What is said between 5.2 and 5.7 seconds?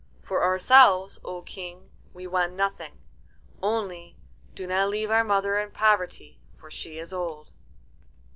mother in